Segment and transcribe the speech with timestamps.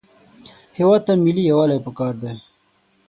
[0.77, 2.31] هېواد ته ملي یووالی پکار دی